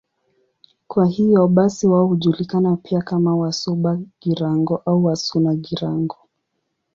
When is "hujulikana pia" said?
2.07-3.01